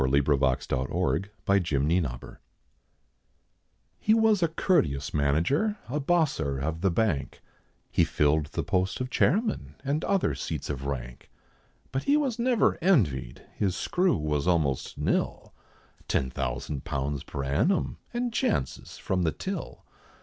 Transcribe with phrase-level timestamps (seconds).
[0.03, 2.39] [Illustration: THE HONEST YOUNG CASHIER]
[3.99, 7.43] HE was a courteous manager a Bosser of the Bank,
[7.91, 11.29] He filled the post of Chairman, and other seats of rank.
[11.91, 15.53] But he was never envied, his screw was almost nil
[16.07, 19.85] Ten thousand pounds per annum, and chances from the till.